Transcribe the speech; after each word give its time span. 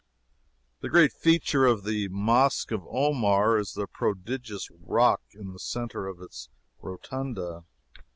The 0.79 0.89
great 0.89 1.13
feature 1.13 1.67
of 1.67 1.83
the 1.83 2.07
Mosque 2.07 2.71
of 2.71 2.83
Omar 2.89 3.59
is 3.59 3.73
the 3.73 3.85
prodigious 3.85 4.67
rock 4.71 5.21
in 5.35 5.53
the 5.53 5.59
centre 5.59 6.07
of 6.07 6.19
its 6.23 6.49
rotunda. 6.81 7.65